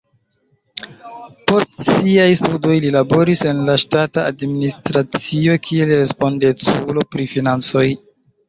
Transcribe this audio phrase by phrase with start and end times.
[1.51, 7.89] Post siaj studoj li laboris en la ŝtata administracio kiel respondeculo pri financoj.